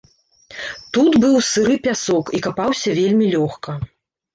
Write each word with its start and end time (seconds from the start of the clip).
Тут 0.95 1.11
быў 1.27 1.37
сыры 1.51 1.77
пясок 1.85 2.35
і 2.39 2.43
капаўся 2.49 2.99
вельмі 3.01 3.25
лёгка. 3.41 3.83